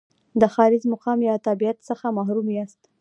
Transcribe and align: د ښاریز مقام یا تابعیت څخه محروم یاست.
د 0.41 0.43
ښاریز 0.53 0.83
مقام 0.93 1.19
یا 1.29 1.35
تابعیت 1.47 1.77
څخه 1.89 2.05
محروم 2.17 2.47
یاست. 2.57 2.81